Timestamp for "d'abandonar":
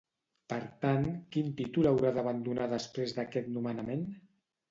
2.15-2.67